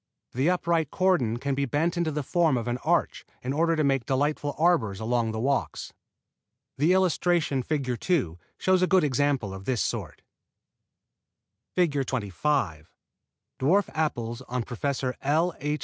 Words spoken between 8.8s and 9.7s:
a good example of